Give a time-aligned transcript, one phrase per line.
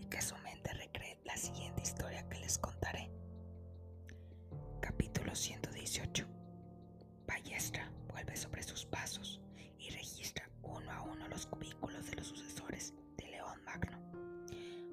[0.00, 3.08] y que su mente recree la siguiente historia que les contaré.
[4.80, 6.26] Capítulo 118.
[7.26, 9.40] Ballestra vuelve sobre sus pasos
[9.78, 13.98] y registra uno a uno los cubículos de los sucesores de León Magno.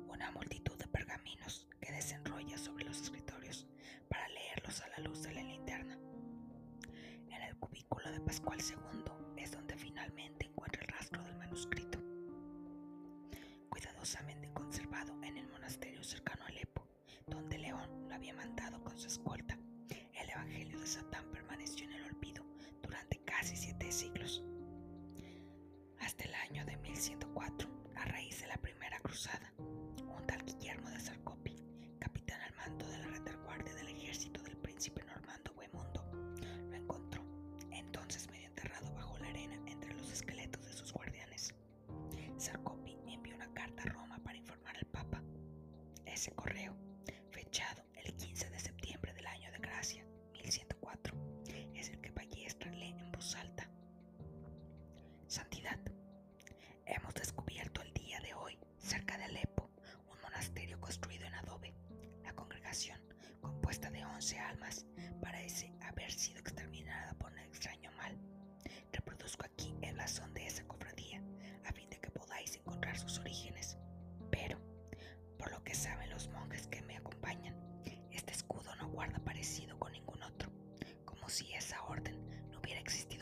[0.07, 3.65] Una multitud de pergaminos que desenrolla sobre los escritorios
[4.09, 5.97] para leerlos a la luz de la linterna.
[7.31, 11.94] En el cubículo de Pascual II es donde finalmente encuentra el rastro del manuscrito,
[14.05, 16.85] cuidadosamente conservado en el monasterio cercano a Alepo,
[17.25, 19.57] donde León lo había mandado con su escolta.
[20.13, 22.45] El Evangelio de Satán permaneció en el olvido
[22.83, 24.43] durante casi siete siglos.
[55.35, 55.77] Santidad,
[56.85, 59.69] hemos descubierto el día de hoy, cerca de Alepo,
[60.09, 61.73] un monasterio construido en adobe.
[62.23, 63.01] La congregación,
[63.41, 64.85] compuesta de 11 almas,
[65.21, 68.17] parece haber sido exterminada por un extraño mal.
[68.93, 71.21] Reproduzco aquí el blasón de esa cofradía,
[71.65, 73.77] a fin de que podáis encontrar sus orígenes.
[74.31, 74.57] Pero,
[75.37, 77.57] por lo que saben los monjes que me acompañan,
[78.09, 80.49] este escudo no guarda parecido con ningún otro,
[81.03, 83.14] como si esa orden no hubiera existido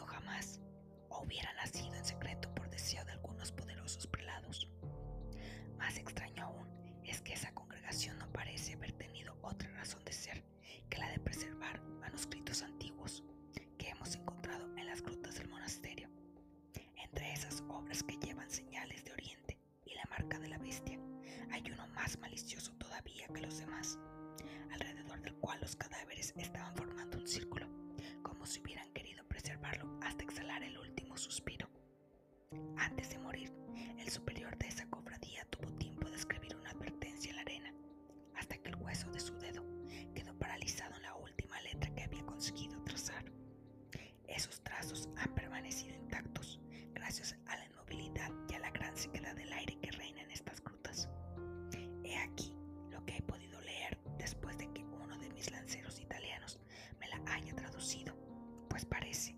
[1.34, 4.70] hubiera nacido en secreto por deseo de algunos poderosos prelados.
[5.80, 6.68] Más extraño aún
[7.04, 10.44] es que esa congregación no parece haber tenido otra razón de ser
[10.92, 13.24] que la de preservar manuscritos antiguos
[13.80, 16.08] que hemos encontrado en las grutas del monasterio.
[16.98, 21.00] Entre esas obras que llevan señales de Oriente y la marca de la bestia,
[21.52, 23.98] hay uno más malicioso todavía que los demás,
[24.72, 27.68] alrededor del cual los cadáveres estaban formando un círculo,
[28.22, 29.03] como si hubieran querido
[31.24, 31.70] suspiro.
[32.76, 33.50] Antes de morir,
[33.98, 37.74] el superior de esa cofradía tuvo tiempo de escribir una advertencia en la arena,
[38.36, 39.64] hasta que el hueso de su dedo
[40.14, 43.24] quedó paralizado en la última letra que había conseguido trazar.
[44.28, 46.60] Esos trazos han permanecido intactos
[46.94, 50.62] gracias a la inmovilidad y a la gran sequedad del aire que reina en estas
[50.62, 51.08] grutas.
[52.04, 52.54] He aquí
[52.90, 56.60] lo que he podido leer después de que uno de mis lanceros italianos
[57.00, 58.14] me la haya traducido,
[58.70, 59.33] pues parece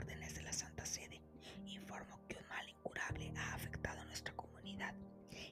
[0.00, 1.20] órdenes de la Santa Sede,
[1.66, 4.94] informo que un mal incurable ha afectado a nuestra comunidad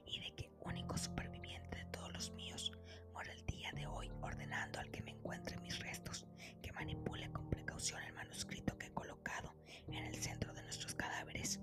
[0.06, 2.72] y de que único superviviente de todos los míos
[3.12, 6.24] muere el día de hoy ordenando al que me encuentre mis restos
[6.62, 9.54] que manipule con precaución el manuscrito que he colocado
[9.88, 11.60] en el centro de nuestros cadáveres,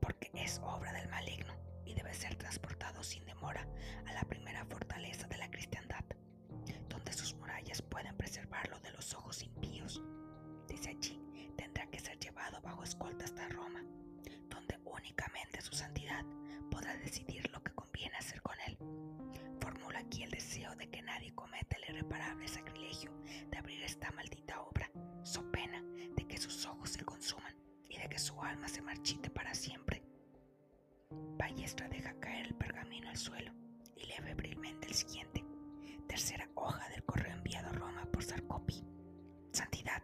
[0.00, 1.54] porque es obra del maligno
[1.84, 3.64] y debe ser transportado sin demora
[4.06, 6.04] a la primera fortaleza de la cristiandad,
[6.88, 9.40] donde sus murallas pueden preservarlo de los ojos
[12.86, 13.82] escolta hasta Roma,
[14.48, 16.24] donde únicamente su santidad
[16.70, 18.78] podrá decidir lo que conviene hacer con él.
[19.60, 23.10] Formula aquí el deseo de que nadie cometa el irreparable sacrilegio
[23.50, 24.88] de abrir esta maldita obra,
[25.24, 25.82] so pena
[26.16, 27.54] de que sus ojos se consuman
[27.88, 30.02] y de que su alma se marchite para siempre.
[31.10, 33.52] Ballestra deja caer el pergamino al suelo
[33.96, 35.44] y lee febrilmente el siguiente.
[36.06, 38.84] Tercera hoja del correo enviado a Roma por Sarcopi.
[39.52, 40.02] Santidad,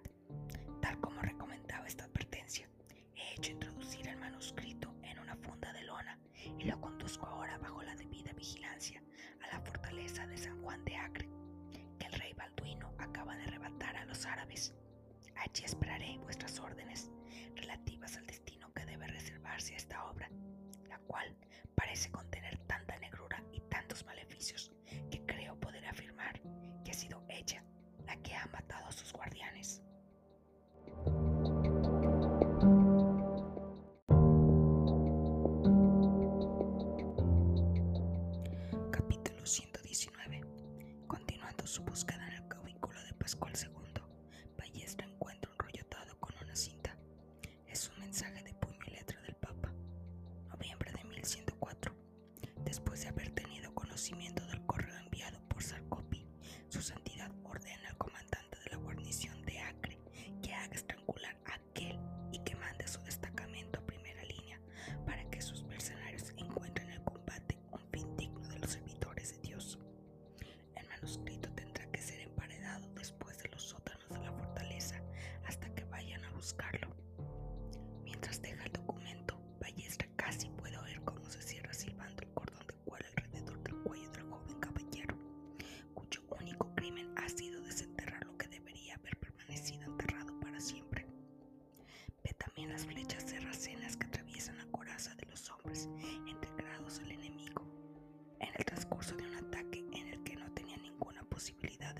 [6.63, 9.03] y lo conduzco ahora bajo la debida vigilancia
[9.43, 11.29] a la fortaleza de San Juan de Acre,
[11.99, 14.73] que el rey Balduino acaba de arrebatar a los árabes.
[15.35, 17.11] Allí esperaré vuestras órdenes
[17.57, 20.31] relativas al destino que debe reservarse a esta obra,
[20.89, 21.37] la cual
[21.75, 24.72] parece contener tanta negrura y tantos maleficios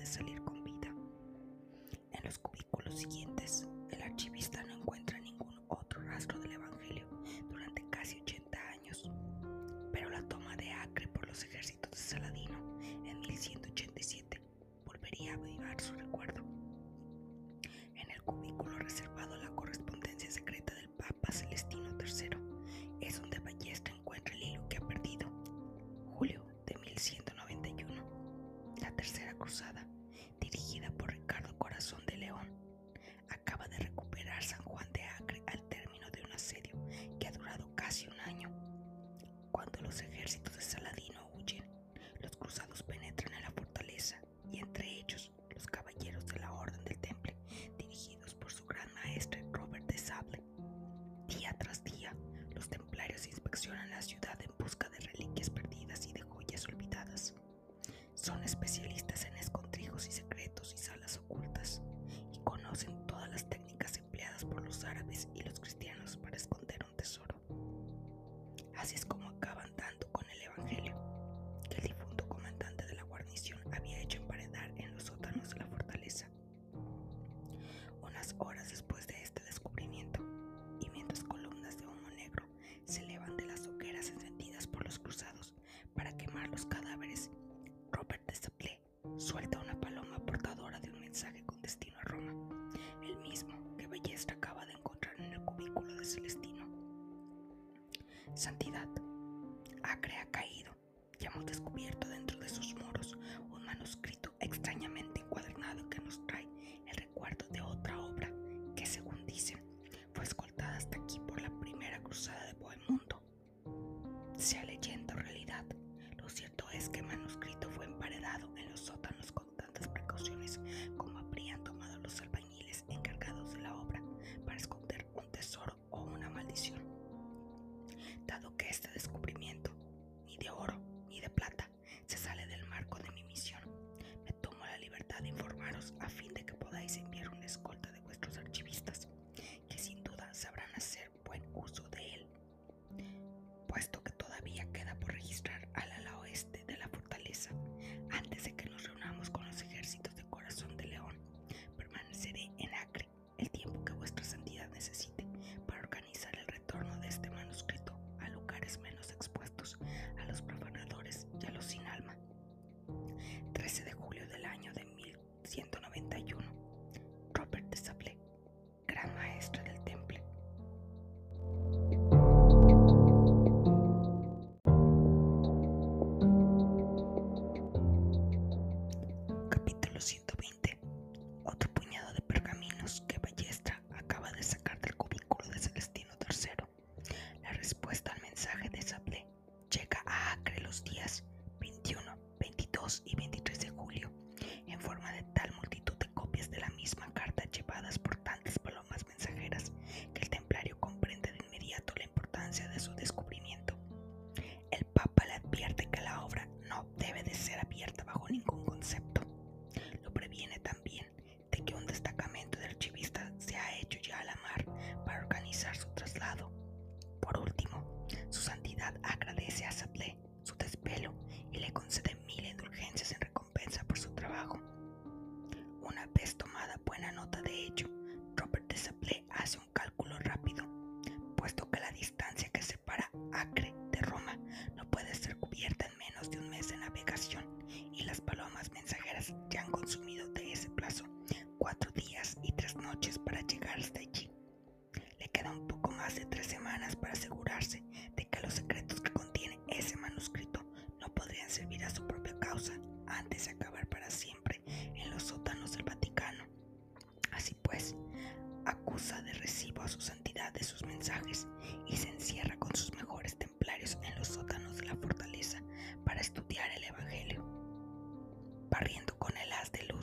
[0.05, 0.93] salir con vida.
[2.11, 7.05] En los cubículos siguientes, el archivista no encuentra ningún otro rastro del Evangelio
[7.49, 9.09] durante casi 80 años,
[9.91, 12.57] pero la toma de Acre por los ejércitos de Saladino
[13.05, 14.41] en 1187
[14.85, 16.32] volvería a avivar su recuerdo.
[39.93, 41.63] los ejércitos de Saladino huyen,
[42.19, 44.15] los cruzados penetran en la fortaleza
[44.51, 47.35] y entre ellos los caballeros de la Orden del Temple,
[47.77, 50.41] dirigidos por su gran maestre Robert de Sable.
[51.27, 52.11] Día tras día,
[52.55, 57.35] los templarios inspeccionan la ciudad en busca de reliquias perdidas y de joyas olvidadas.
[58.15, 61.83] Son especialistas en escondrijos y secretos y salas ocultas,
[62.31, 66.95] y conocen todas las técnicas empleadas por los árabes y los cristianos para esconder un
[66.95, 67.35] tesoro.
[68.75, 69.05] Así es
[78.39, 80.21] horas después de este descubrimiento,
[80.79, 82.45] y mientras columnas de humo negro
[82.85, 85.53] se elevan de las hogueras encendidas por los cruzados
[85.95, 87.29] para quemar los cadáveres,
[87.91, 88.79] Robert de Destaplé
[89.17, 92.33] suelta una paloma portadora de un mensaje con destino a Roma,
[93.03, 96.65] el mismo que Bellestra acaba de encontrar en el cubículo de Celestino.
[98.33, 98.87] Santidad,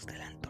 [0.00, 0.49] manos delante.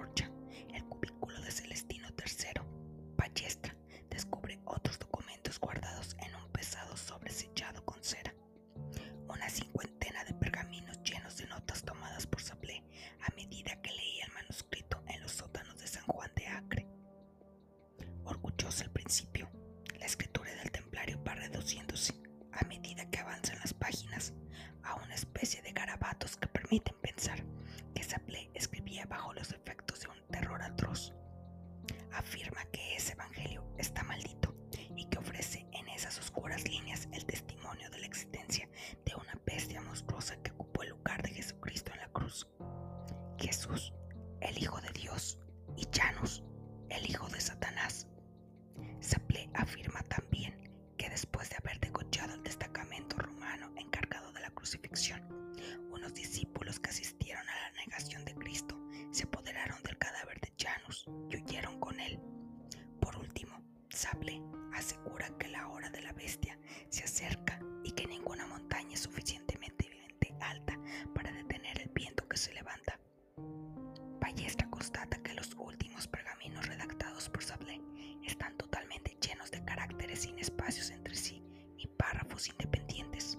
[74.90, 77.80] Constata que los últimos pergaminos redactados por Sable
[78.24, 81.44] están totalmente llenos de caracteres sin espacios entre sí
[81.76, 83.38] ni párrafos independientes.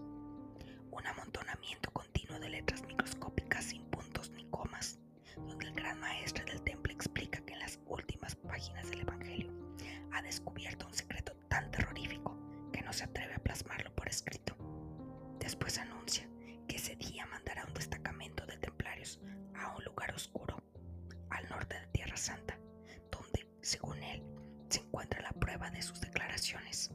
[0.91, 4.97] Un amontonamiento continuo de letras microscópicas sin puntos ni comas,
[5.35, 9.51] donde el gran maestro del templo explica que en las últimas páginas del Evangelio
[10.13, 12.39] ha descubierto un secreto tan terrorífico
[12.71, 14.55] que no se atreve a plasmarlo por escrito.
[15.37, 16.29] Después anuncia
[16.69, 19.19] que ese día mandará un destacamento de templarios
[19.53, 20.40] a un lugar oscuro,
[25.01, 26.91] encuentra la prueba de sus declaraciones.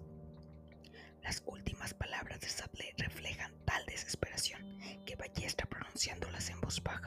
[1.24, 7.05] Las últimas palabras de Sablé reflejan tal desesperación que Ballestra, pronunciándolas en voz baja,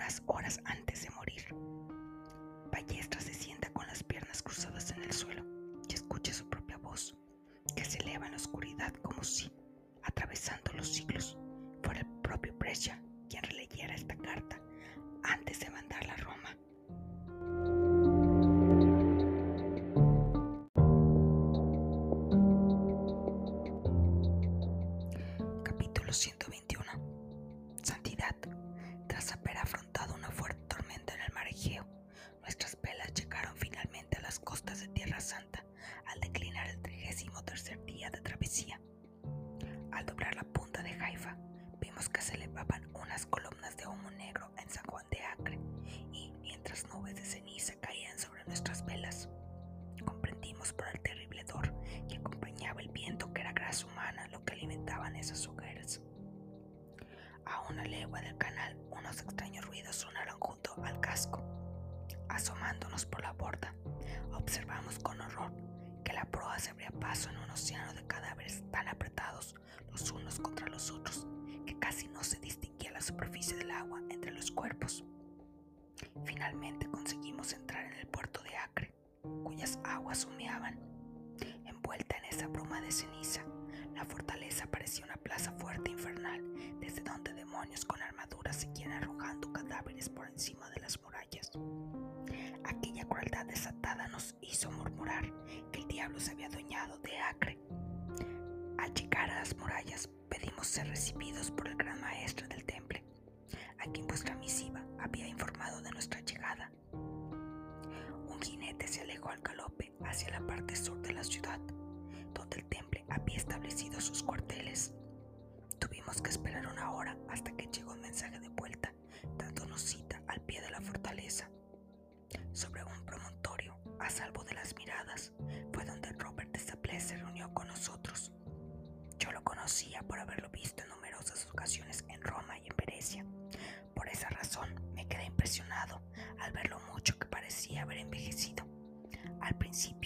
[0.00, 1.44] unas horas antes de morir.
[2.72, 5.44] Ballestra se sienta con las piernas cruzadas en el suelo
[5.88, 7.14] y escucha su propia voz,
[7.76, 9.52] que se eleva en la oscuridad como si,
[10.02, 11.36] atravesando los siglos,
[11.82, 14.58] fuera el propio Brescia quien releyera esta carta
[15.22, 16.56] antes de mandarla a Roma.
[25.62, 26.69] Capítulo 121
[57.70, 61.40] una legua del canal, unos extraños ruidos sonaron junto al casco.
[62.28, 63.74] Asomándonos por la borda,
[64.32, 65.52] observamos con horror
[66.04, 69.54] que la proa se abría paso en un océano de cadáveres tan apretados
[69.92, 71.26] los unos contra los otros
[71.64, 75.04] que casi no se distinguía la superficie del agua entre los cuerpos.
[76.24, 78.92] Finalmente conseguimos entrar en el puerto de Acre,
[79.44, 80.78] cuyas aguas humeaban.
[81.64, 83.44] Envuelta en esa bruma de ceniza,
[84.00, 86.42] la fortaleza parecía una plaza fuerte e infernal,
[86.80, 91.50] desde donde demonios con armaduras seguían arrojando cadáveres por encima de las murallas.
[92.64, 95.30] Aquella crueldad desatada nos hizo murmurar
[95.70, 97.58] que el diablo se había adueñado de Acre.
[98.78, 103.04] Al llegar a las murallas, pedimos ser recibidos por el gran maestro del temple,
[103.80, 106.72] a quien vuestra misiva había informado de nuestra llegada.
[106.94, 111.60] Un jinete se alejó al galope hacia la parte sur de la ciudad,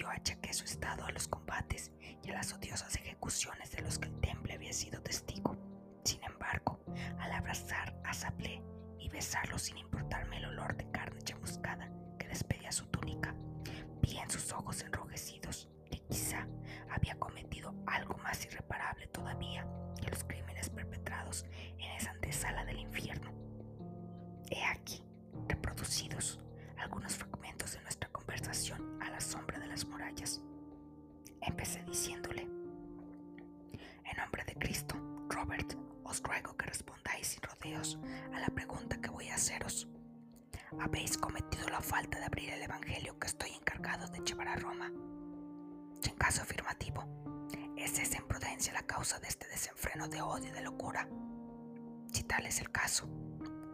[0.05, 1.91] principio achaqué su estado a los combates
[2.23, 5.57] y a las odiosas ejecuciones de los que el temple había sido testigo.
[6.05, 6.79] Sin embargo,
[7.19, 8.63] al abrazar a Sablé
[8.99, 13.35] y besarlo sin importarme el olor de carne chamuscada que despedía su túnica,
[14.03, 16.47] vi en sus ojos enrojecidos que quizá
[16.91, 19.67] había cometido algo más irreparable todavía
[20.01, 21.45] que los crímenes perpetrados
[21.79, 23.33] en esa antesala del infierno.
[24.51, 25.03] He aquí,
[25.49, 26.39] reproducidos,
[26.77, 30.41] algunos fragmentos de nuestra conversación a la sombra las murallas.
[31.41, 34.95] Empecé diciéndole, en nombre de Cristo,
[35.29, 37.99] Robert, os ruego que respondáis sin rodeos
[38.33, 39.89] a la pregunta que voy a haceros.
[40.79, 44.93] ¿Habéis cometido la falta de abrir el Evangelio que estoy encargado de llevar a Roma?
[46.05, 47.03] En caso afirmativo,
[47.77, 51.09] ¿es esa imprudencia la causa de este desenfreno de odio y de locura?
[52.13, 53.09] Si tal es el caso,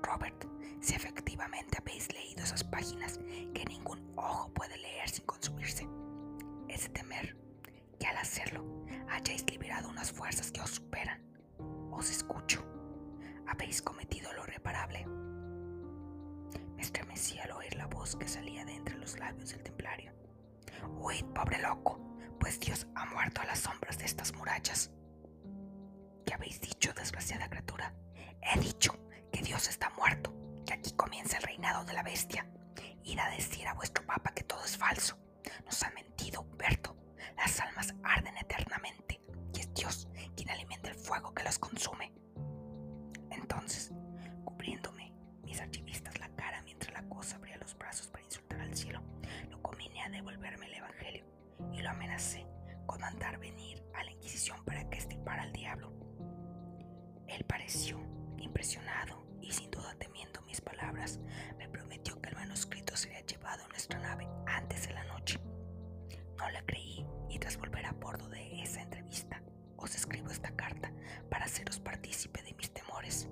[0.02, 0.46] Robert,
[0.80, 3.18] si efectivamente habéis leído esas páginas
[3.54, 5.88] que ningún ojo puede leer sin consumirse,
[6.68, 7.36] es de temer
[7.98, 8.64] que al hacerlo
[9.08, 11.22] hayáis liberado unas fuerzas que os superan.
[11.90, 12.64] Os escucho.
[13.46, 15.04] Habéis cometido lo reparable.
[16.76, 20.12] Me estremecí al oír la voz que salía de entre los labios del templario.
[20.98, 22.00] Huid, pobre loco,
[22.38, 24.90] pues Dios ha muerto a las sombras de estas murallas.
[26.24, 27.92] ¿Qué habéis dicho, desgraciada criatura?
[28.40, 28.94] He dicho
[29.30, 30.32] que Dios está muerto,
[30.66, 32.46] que aquí comienza el reinado de la bestia.
[33.04, 35.16] Id a decir a vuestro papa que todo es falso.
[35.64, 36.96] Nos ha mentido, Humberto.
[37.36, 39.20] Las almas arden eternamente
[39.54, 42.12] y es Dios quien alimenta el fuego que los consume.
[43.30, 43.92] Entonces,
[44.44, 45.12] cubriéndome
[45.44, 49.02] mis archivistas la cara mientras la cosa abría los brazos para insultar al cielo,
[49.48, 51.24] lo convine a devolverme el evangelio
[51.72, 52.46] y lo amenacé
[52.86, 55.92] con mandar venir a la Inquisición para que estirpara al diablo.
[57.28, 57.98] Él pareció
[58.42, 61.18] impresionado y sin duda temiendo mis palabras,
[61.58, 65.40] me prometió que el manuscrito sería llevado a nuestra nave antes de la noche.
[66.36, 69.42] No le creí y tras volver a bordo de esa entrevista,
[69.76, 70.92] os escribo esta carta
[71.30, 73.28] para haceros partícipe de mis temores.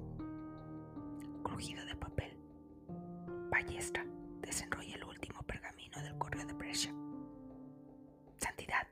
[1.42, 2.38] Crujido de papel.
[3.50, 4.04] Ballestra
[4.40, 6.94] desenrolla el último pergamino del correo de Brescia.
[8.38, 8.86] Santidad,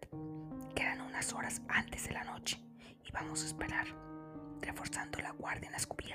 [0.74, 2.61] quedan unas horas antes de la noche
[3.05, 3.87] y vamos a esperar
[4.61, 6.06] reforzando la guardia en las cubiertas,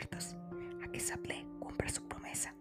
[1.01, 2.53] a que Sablé cumpla su promesa,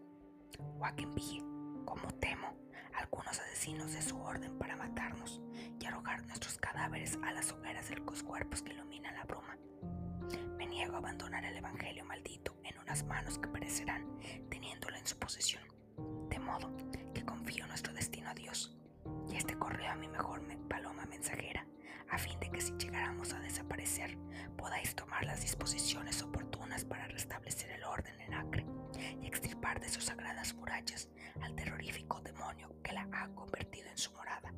[0.97, 1.45] que envíe,
[1.85, 2.55] como temo,
[2.95, 5.43] algunos asesinos de su orden para matarnos
[5.79, 9.59] y arrojar nuestros cadáveres a las hogueras de los cuerpos que iluminan la bruma.
[10.57, 14.07] Me niego a abandonar el Evangelio maldito en unas manos que perecerán
[14.49, 15.63] teniéndolo en su posesión,
[16.31, 16.75] de modo
[17.13, 18.75] que confío nuestro destino a Dios
[19.29, 21.67] y este correo a mi mejor paloma mensajera
[22.09, 24.17] a fin de que si llegáramos a desaparecer
[24.57, 28.65] podáis tomar las disposiciones oportunas para restablecer el orden en Acre
[29.21, 31.09] y extirpar de sus sagradas murallas
[31.43, 34.55] al terrorífico demonio que la ha convertido en su morada.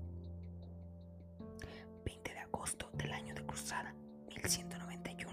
[2.04, 3.94] 20 de agosto del año de cruzada
[4.28, 5.32] 1191,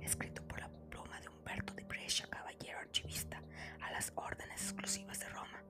[0.00, 3.42] escrito por la pluma de Humberto de Brescia, caballero archivista
[3.82, 5.62] a las órdenes exclusivas de Roma.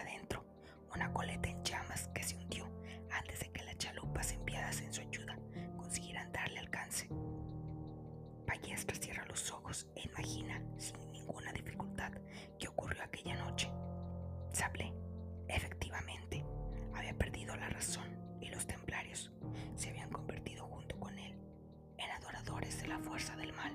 [0.00, 0.44] Adentro,
[0.94, 2.66] una coleta en llamas que se hundió
[3.10, 5.38] antes de que las chalupas enviadas en su ayuda
[5.76, 7.08] consiguieran darle alcance.
[8.46, 12.12] Ballestra cierra los ojos e imagina sin ninguna dificultad
[12.58, 13.70] qué ocurrió aquella noche.
[14.52, 14.92] Sablé,
[15.48, 16.44] efectivamente,
[16.94, 18.08] había perdido la razón
[18.40, 19.30] y los templarios
[19.76, 21.38] se habían convertido junto con él
[21.98, 23.72] en adoradores de la fuerza del mal.